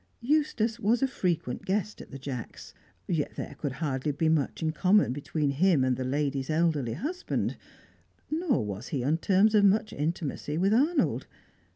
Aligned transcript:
Eustace 0.19 0.79
was 0.79 1.03
a 1.03 1.07
frequent 1.07 1.63
guest 1.63 2.01
at 2.01 2.09
the 2.09 2.17
Jacks'; 2.17 2.73
yet 3.07 3.35
there 3.35 3.53
could 3.59 3.73
hardly 3.73 4.11
be 4.11 4.29
much 4.29 4.63
in 4.63 4.71
common 4.71 5.13
between 5.13 5.51
him 5.51 5.83
and 5.83 5.95
the 5.95 6.03
lady's 6.03 6.49
elderly 6.49 6.93
husband, 6.93 7.55
nor 8.31 8.65
was 8.65 8.87
he 8.87 9.03
on 9.03 9.19
terms 9.19 9.53
of 9.53 9.63
much 9.63 9.93
intimacy 9.93 10.57
with 10.57 10.73
Arnold. 10.73 11.27